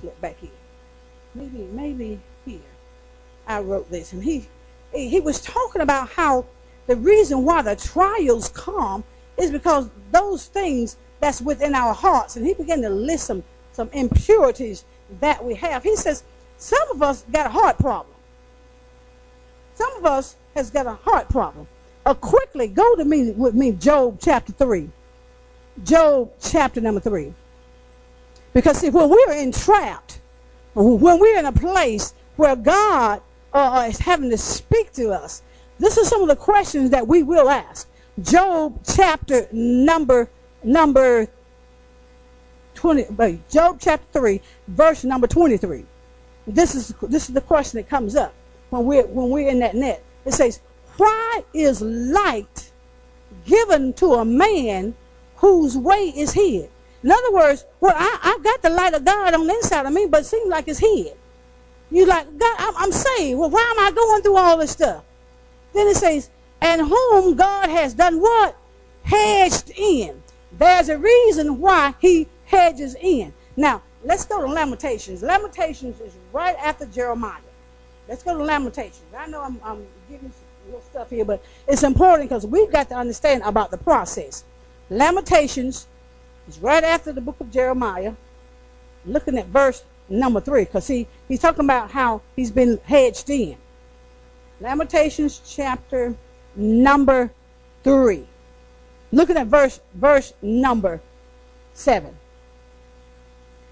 [0.00, 0.50] flip back here.
[1.34, 2.60] Maybe, maybe here.
[3.46, 4.46] I wrote this, and he,
[4.92, 6.44] he was talking about how
[6.88, 9.04] the reason why the trials come
[9.36, 13.90] is because those things that's within our hearts, and he began to list some some
[13.92, 14.84] impurities
[15.20, 15.84] that we have.
[15.84, 16.24] He says
[16.56, 18.16] some of us got a heart problem.
[19.74, 21.68] Some of us has got a heart problem.
[22.04, 24.88] Uh, quickly go to me with me Job chapter three.
[25.84, 27.34] Job chapter number three.
[28.54, 30.20] Because see, when we're entrapped,
[30.72, 33.20] when we're in a place where God
[33.52, 35.42] uh, is having to speak to us,
[35.78, 37.88] this is some of the questions that we will ask.
[38.20, 40.28] Job chapter number
[40.64, 41.28] number
[42.74, 45.84] 20 Job chapter 3 verse number 23.
[46.46, 48.34] This is this is the question that comes up
[48.70, 50.02] when we're when we're in that net.
[50.24, 50.60] It says,
[50.96, 52.72] "Why is light
[53.46, 54.94] given to a man
[55.36, 56.70] whose way is hid?"
[57.02, 59.92] In other words, well, I, I've got the light of God on the inside of
[59.92, 61.16] me, but it seems like it's hid.
[61.90, 63.38] You're like, God, I'm, I'm saved.
[63.38, 65.04] Well, why am I going through all this stuff?
[65.72, 68.56] Then it says, and whom God has done what?
[69.02, 70.22] Hedged in.
[70.52, 73.32] There's a reason why he hedges in.
[73.56, 75.22] Now, let's go to Lamentations.
[75.22, 77.40] Lamentations is right after Jeremiah.
[78.08, 79.02] Let's go to Lamentations.
[79.16, 80.32] I know I'm, I'm giving
[80.66, 84.44] little stuff here, but it's important because we've got to understand about the process.
[84.90, 85.86] Lamentations
[86.48, 88.14] is right after the book of Jeremiah,
[89.04, 93.56] looking at verse number three, because he, he's talking about how he's been hedged in.
[94.60, 96.14] Lamentations chapter
[96.56, 97.30] number
[97.84, 98.26] three.
[99.12, 101.00] Looking at verse verse number
[101.74, 102.14] 7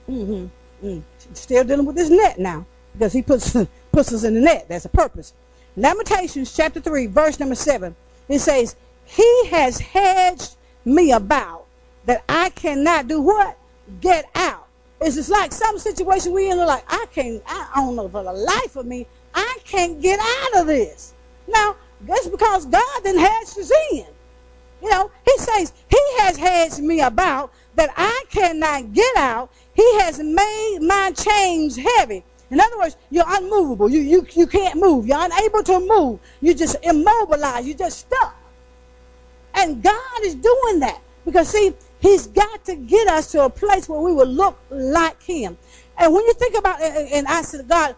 [0.09, 0.87] Mm-hmm.
[0.87, 1.03] Mm.
[1.35, 3.57] Still dealing with this net now because he puts
[3.93, 4.67] puts us in the net.
[4.69, 5.33] That's a purpose.
[5.77, 7.97] Lamentations chapter three, verse number seven.
[8.29, 11.67] It says, "He has hedged me about
[12.05, 13.59] that I cannot do what?
[14.01, 14.69] Get out."
[15.01, 17.43] It's just like some situation we in like I can't.
[17.47, 19.07] I don't know for the life of me.
[19.37, 21.15] I can't get out of this.
[21.47, 24.07] Now that's because God didn't hedge us in.
[24.83, 29.53] You know, He says He has hedged me about that I cannot get out.
[29.75, 32.25] He has made my chains heavy.
[32.51, 33.91] In other words, you're unmovable.
[33.91, 35.07] You, you, you can't move.
[35.07, 36.21] You're unable to move.
[36.41, 37.67] You're just immobilized.
[37.67, 38.37] You're just stuck.
[39.55, 41.01] And God is doing that.
[41.25, 45.21] Because, see, He's got to get us to a place where we will look like
[45.23, 45.59] Him.
[45.99, 47.97] And when you think about it, and I said, God,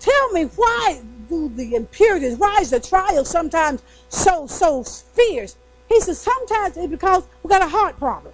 [0.00, 5.56] tell me why do the impurities, why is the trial sometimes so, so fierce?
[5.88, 8.32] He says, sometimes it's because we got a heart problem.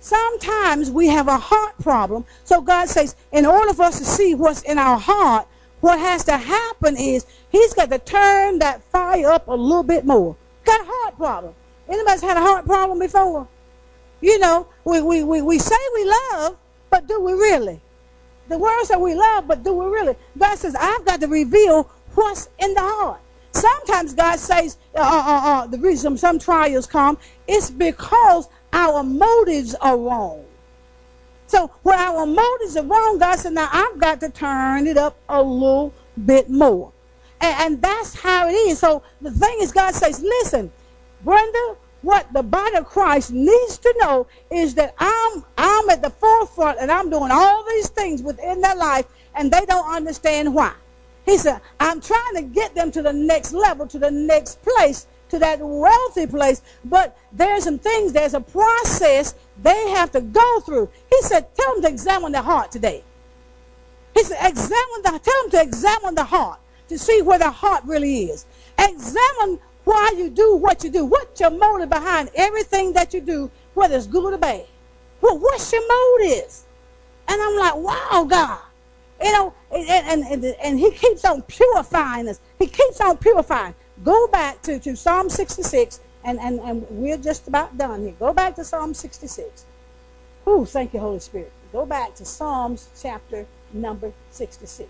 [0.00, 2.24] Sometimes we have a heart problem.
[2.44, 5.46] So God says, in order for us to see what's in our heart,
[5.80, 10.04] what has to happen is he's got to turn that fire up a little bit
[10.04, 10.36] more.
[10.64, 11.54] Got a heart problem.
[11.88, 13.48] Anybody's had a heart problem before?
[14.20, 16.56] You know, we, we, we, we say we love,
[16.90, 17.80] but do we really?
[18.50, 20.16] The words that we love, but do we really?
[20.36, 21.84] God says, I've got to reveal
[22.16, 23.20] what's in the heart.
[23.52, 29.04] Sometimes God says, uh, uh, uh, uh the reason some trials come is because our
[29.04, 30.44] motives are wrong.
[31.46, 35.16] So when our motives are wrong, God said, now I've got to turn it up
[35.28, 35.94] a little
[36.26, 36.90] bit more.
[37.40, 38.80] And, and that's how it is.
[38.80, 40.72] So the thing is, God says, listen,
[41.22, 46.10] Brenda, what the body of Christ needs to know is that I'm I'm at the
[46.10, 50.72] forefront and I'm doing all these things within their life and they don't understand why.
[51.26, 55.06] He said, I'm trying to get them to the next level, to the next place
[55.28, 56.62] to that wealthy place.
[56.84, 60.88] But there's some things, there's a process they have to go through.
[61.08, 63.04] He said, tell them to examine their heart today.
[64.14, 66.58] He said, examine the, tell them to examine the heart
[66.88, 68.44] to see where the heart really is.
[68.78, 69.60] Examine
[69.90, 71.04] why you do what you do.
[71.04, 74.64] What's your motive behind everything that you do, whether it's good or bad?
[75.20, 76.54] Well, what's your motive?
[77.26, 78.60] And I'm like, wow, God.
[79.20, 82.40] You know, and, and, and, and he keeps on purifying us.
[82.60, 83.74] He keeps on purifying.
[84.04, 88.14] Go back to, to Psalm 66, and, and, and we're just about done here.
[88.18, 89.64] Go back to Psalm 66.
[90.46, 91.52] Ooh, thank you, Holy Spirit.
[91.72, 94.88] Go back to Psalms chapter number 66.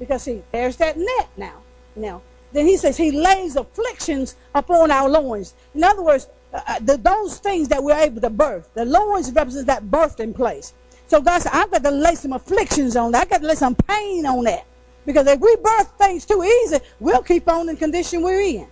[0.00, 1.62] Because see, there's that net now.
[1.94, 5.54] Now, then he says he lays afflictions upon our loins.
[5.74, 8.68] In other words, uh, uh, the, those things that we're able to birth.
[8.74, 10.72] The loins represents that birthing place.
[11.06, 13.22] So God said, I've got to lay some afflictions on that.
[13.22, 14.66] I've got to lay some pain on that.
[15.06, 18.66] Because if we birth things too easy, we'll keep on in the condition we're in.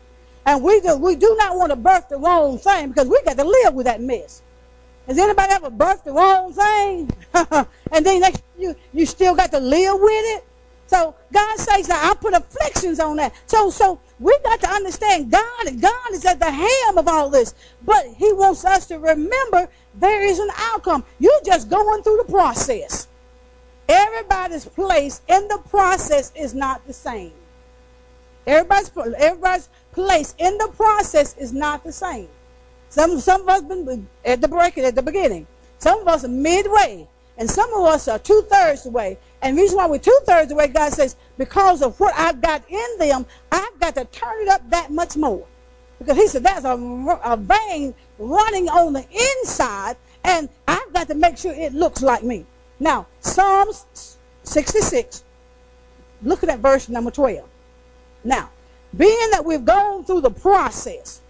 [0.46, 3.36] And we do, we do not want to birth the wrong thing because we got
[3.36, 4.42] to live with that mess.
[5.06, 7.10] Has anybody ever birthed the wrong thing?
[7.92, 10.47] and then next, you, you still got to live with it?
[10.88, 13.34] So God says that I put afflictions on that.
[13.46, 17.54] So so we got to understand God, God is at the helm of all this.
[17.84, 21.04] But he wants us to remember there is an outcome.
[21.18, 23.06] You're just going through the process.
[23.88, 27.32] Everybody's place in the process is not the same.
[28.46, 32.28] Everybody's, everybody's place in the process is not the same.
[32.88, 35.46] Some, some of us been at the break at the beginning.
[35.78, 37.06] Some of us are midway.
[37.38, 39.16] And some of us are two thirds away.
[39.40, 42.98] And reason why we're two thirds away, God says, because of what I've got in
[42.98, 45.46] them, I've got to turn it up that much more.
[46.00, 46.74] Because He said that's a,
[47.24, 49.06] a vein running on the
[49.40, 52.44] inside, and I've got to make sure it looks like me.
[52.80, 55.22] Now, Psalms 66,
[56.22, 57.48] looking at verse number 12.
[58.24, 58.50] Now,
[58.96, 61.20] being that we've gone through the process,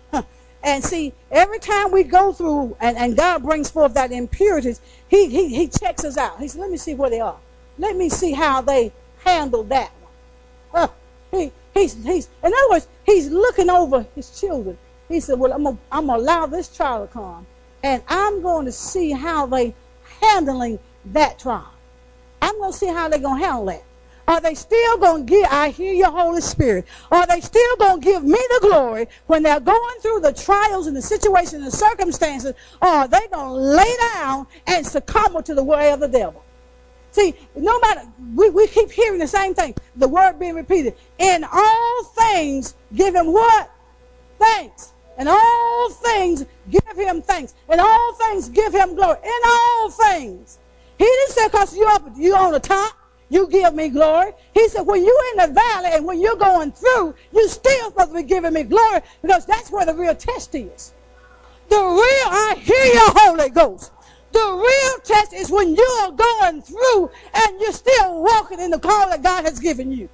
[0.63, 5.29] and see, every time we go through and, and God brings forth that impurities, he,
[5.29, 6.39] he, he checks us out.
[6.39, 7.39] He said, let me see where they are.
[7.79, 8.93] Let me see how they
[9.25, 10.83] handle that one.
[10.83, 10.89] Uh,
[11.31, 14.77] he, he's, he's, in other words, he's looking over his children.
[15.09, 17.47] He said, well, I'm going I'm to allow this trial to come,
[17.83, 19.75] and I'm going to see how they
[20.21, 21.73] handling that trial.
[22.43, 23.85] I'm going to see how they're going to handle that.
[24.29, 28.03] Are they still going to give, I hear your Holy Spirit, are they still going
[28.03, 31.67] to give me the glory when they're going through the trials and the situations and
[31.67, 36.01] the circumstances, or are they going to lay down and succumb to the way of
[36.01, 36.45] the devil?
[37.11, 38.03] See, no matter,
[38.35, 40.95] we, we keep hearing the same thing, the word being repeated.
[41.19, 43.71] In all things, give him what?
[44.39, 44.93] Thanks.
[45.19, 47.55] In all things, give him thanks.
[47.73, 49.19] In all things, give him glory.
[49.25, 50.59] In all things.
[50.99, 52.98] He didn't say because you're, you're on the top
[53.29, 54.33] you give me glory.
[54.55, 58.11] He said, when you're in the valley and when you're going through, you still supposed
[58.11, 60.95] to be giving me glory because that's where the real test is.
[61.69, 63.93] The real, I hear your Holy Ghost.
[64.33, 69.09] The real test is when you're going through and you're still walking in the call
[69.11, 70.09] that God has given you.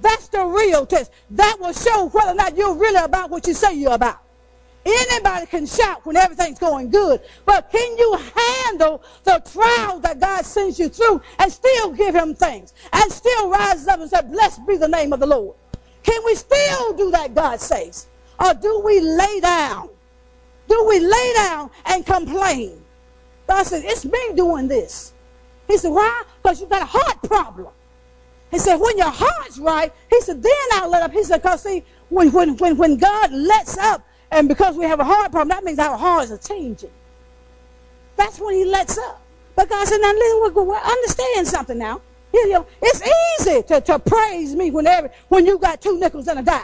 [0.00, 1.12] That's the real test.
[1.30, 4.18] That will show whether or not you're really about what you say you're about.
[4.84, 10.44] Anybody can shout when everything's going good, but can you handle the trials that God
[10.44, 14.66] sends you through and still give him thanks and still rise up and say, Blessed
[14.66, 15.56] be the name of the Lord?
[16.02, 18.06] Can we still do that, God says?
[18.40, 19.90] Or do we lay down?
[20.68, 22.82] Do we lay down and complain?
[23.46, 25.12] God said, It's me doing this.
[25.66, 26.22] He said, Why?
[26.42, 27.72] Because you got a heart problem.
[28.50, 31.12] He said, When your heart's right, he said, Then I'll let up.
[31.12, 35.00] He said, Because see, when, when, when, when God lets up, and because we have
[35.00, 36.90] a heart problem, that means our hearts are changing.
[38.16, 39.20] That's when he lets up.
[39.56, 42.00] But God said, now listen, understand something now.
[42.32, 43.02] It's
[43.40, 46.62] easy to, to praise me whenever when you got two nickels and a dime.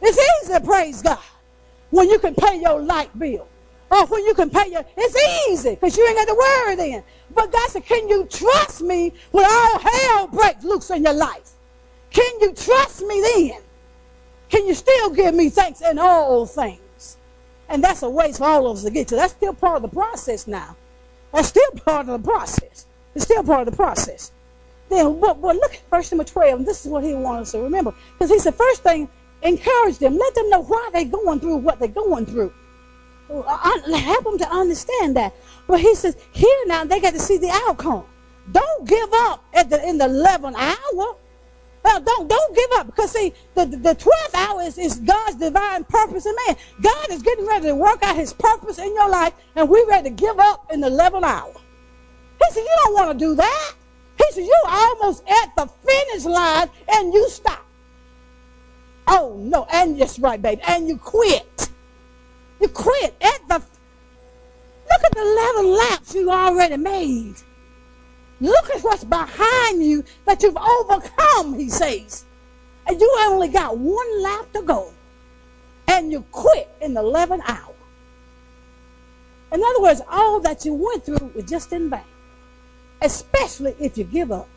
[0.00, 1.18] It's easy to praise God
[1.90, 3.48] when you can pay your light bill.
[3.90, 7.02] Or when you can pay your, it's easy because you ain't got to worry then.
[7.34, 11.50] But God said, can you trust me when all hell breaks loose in your life?
[12.10, 13.60] Can you trust me then?
[14.48, 17.16] Can you still give me thanks in all things?
[17.68, 19.16] And that's a ways for all of us to get to.
[19.16, 20.76] That's still part of the process now.
[21.32, 22.86] That's still part of the process.
[23.14, 24.32] It's still part of the process.
[24.88, 26.60] Then, but, look at verse number 12.
[26.60, 27.92] And this is what he wants us to remember.
[28.12, 29.08] Because he said, first thing,
[29.42, 30.16] encourage them.
[30.16, 32.52] Let them know why they're going through what they're going through.
[33.28, 35.34] Help them to understand that.
[35.66, 38.04] But he says, here now, they got to see the outcome.
[38.50, 41.16] Don't give up at the, in the 11th hour.
[41.88, 45.84] Uh, don't don't give up because see the, the 12th hour is, is God's divine
[45.84, 46.56] purpose in man.
[46.82, 50.10] God is getting ready to work out his purpose in your life and we're ready
[50.10, 51.54] to give up in the 11th hour.
[51.54, 53.72] He said, you don't want to do that.
[54.18, 57.64] He said, you're almost at the finish line and you stop.
[59.06, 60.60] Oh no, and yes, right, baby.
[60.68, 61.70] And you quit.
[62.60, 63.54] You quit at the
[64.90, 65.22] look at the
[65.62, 67.36] 11 laps you already made.
[68.40, 72.24] Look at what's behind you that you've overcome, he says.
[72.86, 74.92] And you only got one lap to go.
[75.88, 77.74] and you quit in the 11th hour.
[79.50, 82.00] In other words, all that you went through was just in vain,
[83.00, 84.48] especially if you give up.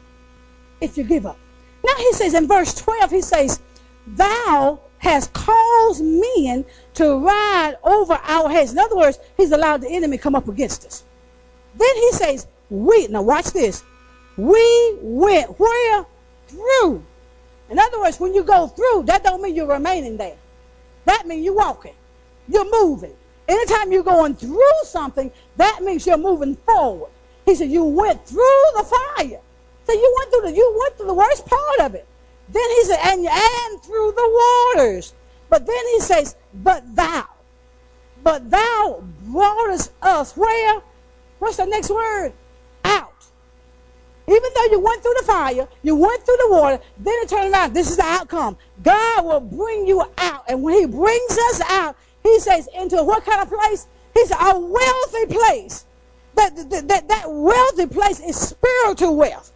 [0.81, 1.37] If you give up.
[1.83, 3.61] Now he says in verse 12, he says,
[4.05, 6.65] Thou hast caused men
[6.95, 8.73] to ride over our heads.
[8.73, 11.03] In other words, he's allowed the enemy come up against us.
[11.75, 13.83] Then he says, We, now watch this.
[14.37, 16.05] We went where?
[16.47, 17.03] Through.
[17.69, 20.37] In other words, when you go through, that don't mean you're remaining there.
[21.05, 21.93] That means you're walking.
[22.47, 23.13] You're moving.
[23.47, 27.11] Anytime you're going through something, that means you're moving forward.
[27.45, 29.41] He said, You went through the fire.
[29.85, 32.07] So you went through the you went through the worst part of it.
[32.49, 35.13] Then he said, and, and through the waters.
[35.49, 37.27] But then he says, But thou,
[38.23, 40.81] but thou broughtest us where?
[41.39, 42.31] What's the next word?
[44.31, 47.53] Even though you went through the fire, you went through the water, then it turned
[47.53, 47.73] around.
[47.73, 48.55] This is the outcome.
[48.81, 50.45] God will bring you out.
[50.47, 53.87] And when he brings us out, he says, into what kind of place?
[54.13, 55.85] He said, a wealthy place.
[56.35, 59.51] That, that, that, that wealthy place is spiritual wealth.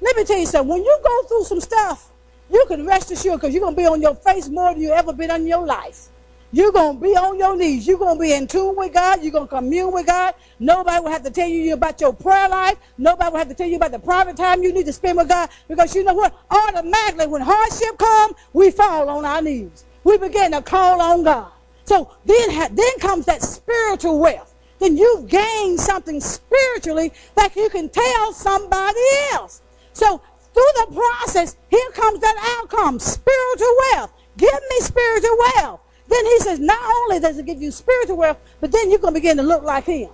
[0.00, 0.68] Let me tell you something.
[0.68, 2.10] When you go through some stuff,
[2.50, 4.90] you can rest assured because you're going to be on your face more than you
[4.90, 6.08] ever been in your life.
[6.50, 7.86] You're going to be on your knees.
[7.86, 9.22] You're going to be in tune with God.
[9.22, 10.34] You're going to commune with God.
[10.58, 12.78] Nobody will have to tell you about your prayer life.
[12.96, 15.28] Nobody will have to tell you about the private time you need to spend with
[15.28, 15.50] God.
[15.68, 16.34] Because you know what?
[16.50, 19.84] Automatically, when hardship comes, we fall on our knees.
[20.04, 21.52] We begin to call on God.
[21.84, 24.54] So then, then comes that spiritual wealth.
[24.78, 29.00] Then you've gained something spiritually that you can tell somebody
[29.32, 29.60] else.
[29.92, 30.22] So
[30.54, 34.12] through the process, here comes that outcome, spiritual wealth.
[34.36, 35.80] Give me spiritual wealth.
[36.08, 39.14] Then he says, not only does it give you spiritual wealth, but then you're going
[39.14, 40.10] to begin to look like him.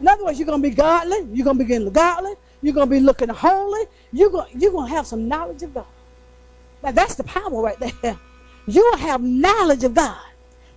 [0.00, 1.18] In other words, you're going to be godly.
[1.32, 2.34] You're going to begin to godly.
[2.62, 3.86] You're going to be looking holy.
[4.12, 5.86] You're going, you're going to have some knowledge of God.
[6.82, 8.18] Now, that's the power right there.
[8.70, 10.27] You will have knowledge of God.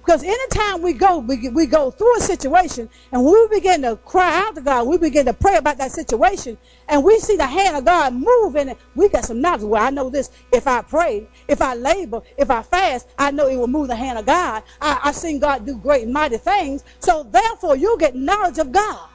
[0.04, 4.42] Because anytime we go, we, we go through a situation and we begin to cry
[4.42, 7.78] out to God, we begin to pray about that situation, and we see the hand
[7.78, 9.62] of God move in it, we got some knowledge.
[9.62, 10.32] Well, I know this.
[10.52, 13.96] If I pray, if I labor, if I fast, I know it will move the
[13.96, 14.64] hand of God.
[14.82, 16.84] I, I've seen God do great and mighty things.
[17.00, 19.08] So therefore, you'll get knowledge of God.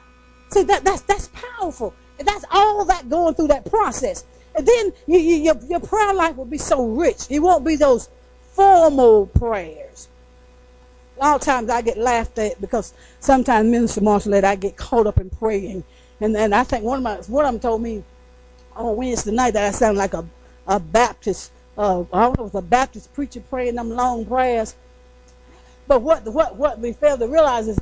[0.51, 1.95] See, that, that's, that's powerful.
[2.18, 4.24] That's all that going through that process.
[4.55, 7.26] And then you, you, your, your prayer life will be so rich.
[7.28, 8.09] It won't be those
[8.53, 10.09] formal prayers
[11.16, 15.06] a lot of times I get laughed at because sometimes Minister Marshall I get caught
[15.06, 15.84] up in praying.
[16.20, 18.04] And then I think one of my one of them told me
[18.74, 20.26] on Wednesday night that I sound like a,
[20.66, 24.74] a Baptist uh, I don't know if a Baptist preacher praying them long prayers.
[25.86, 27.78] But what what what we fail to realize is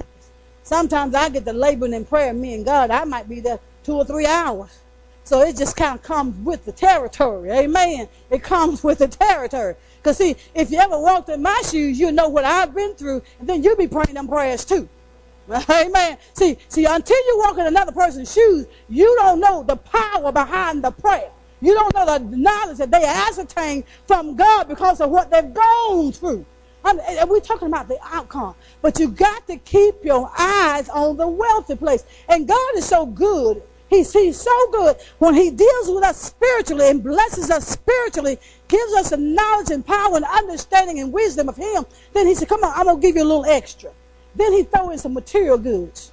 [0.62, 3.94] sometimes I get the laboring in prayer, me and God, I might be there two
[3.94, 4.78] or three hours.
[5.22, 7.50] So it just kind of comes with the territory.
[7.50, 8.08] Amen.
[8.30, 9.74] It comes with the territory.
[10.04, 13.22] Because see, if you ever walked in my shoes, you know what I've been through,
[13.40, 14.86] and then you'll be praying them prayers too.
[15.70, 16.18] Amen.
[16.34, 20.84] See, see, until you walk in another person's shoes, you don't know the power behind
[20.84, 21.30] the prayer.
[21.62, 26.12] You don't know the knowledge that they ascertain from God because of what they've gone
[26.12, 26.44] through.
[26.84, 28.54] and we're talking about the outcome.
[28.82, 32.04] But you got to keep your eyes on the wealthy place.
[32.28, 33.62] And God is so good
[33.94, 38.38] He's, he's so good when he deals with us spiritually and blesses us spiritually,
[38.74, 41.84] gives us the knowledge and power and understanding and wisdom of him.
[42.12, 43.92] Then he said, come on, I'm going to give you a little extra.
[44.34, 46.10] Then he throw in some material goods.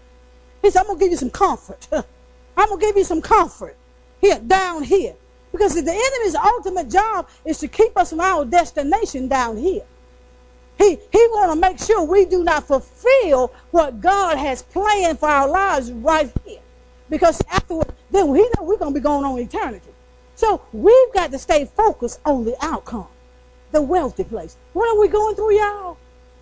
[0.62, 1.88] He said, I'm going to give you some comfort.
[1.92, 3.76] I'm going to give you some comfort
[4.22, 5.16] here, down here.
[5.52, 9.84] Because the enemy's ultimate job is to keep us from our destination down here.
[10.78, 15.30] He, he want to make sure we do not fulfill what God has planned for
[15.30, 16.62] our lives right here.
[17.10, 19.91] Because afterward, then we know we're going to be going on eternity.
[20.42, 23.06] So we've got to stay focused on the outcome,
[23.72, 24.58] the wealthy place.
[24.74, 25.98] What are we going through, y'all?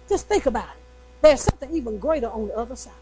[0.07, 0.81] Just think about it.
[1.21, 2.93] There's something even greater on the other side.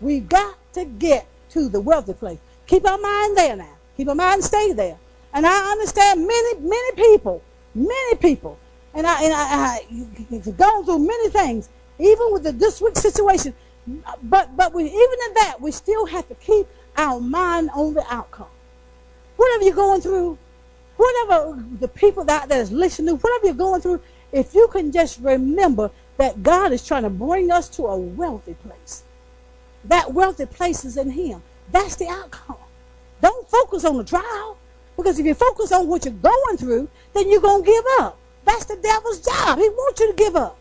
[0.00, 2.38] We've got to get to the wealthy place.
[2.66, 3.74] Keep our mind there now.
[3.98, 4.96] Keep our mind stay there.
[5.34, 7.42] And I understand many, many people,
[7.74, 8.58] many people,
[8.94, 9.84] and I and I,
[10.34, 11.68] I gone through many things,
[11.98, 13.52] even with the this week situation.
[14.22, 16.66] But but we, even in that, we still have to keep
[16.96, 18.46] our mind on the outcome.
[19.42, 20.38] Whatever you're going through,
[20.96, 25.18] whatever the people that, that is listening, whatever you're going through, if you can just
[25.20, 29.02] remember that God is trying to bring us to a wealthy place.
[29.84, 31.42] That wealthy place is in Him.
[31.72, 32.56] That's the outcome.
[33.20, 34.56] Don't focus on the trial.
[34.96, 38.18] Because if you focus on what you're going through, then you're going to give up.
[38.44, 39.58] That's the devil's job.
[39.58, 40.56] He wants you to give up.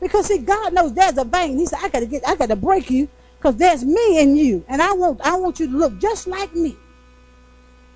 [0.00, 1.58] Because see, God knows there's a vein.
[1.58, 3.08] He said, I gotta get I gotta break you
[3.38, 4.64] because there's me in you.
[4.68, 6.76] And I want, I want you to look just like me.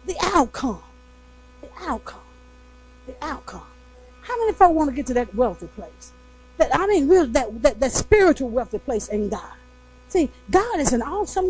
[0.07, 0.83] The outcome.
[1.61, 2.21] The outcome.
[3.07, 3.67] The outcome.
[4.23, 6.13] How many folks want to get to that wealthy place?
[6.57, 9.53] that I mean, really, that, that that spiritual wealthy place in God.
[10.09, 11.43] See, God is an awesome